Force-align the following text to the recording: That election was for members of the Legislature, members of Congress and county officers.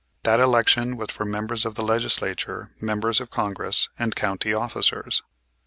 That 0.23 0.39
election 0.39 0.97
was 0.97 1.11
for 1.11 1.25
members 1.25 1.63
of 1.63 1.75
the 1.75 1.83
Legislature, 1.83 2.69
members 2.81 3.21
of 3.21 3.29
Congress 3.29 3.87
and 3.99 4.15
county 4.15 4.51
officers. 4.51 5.21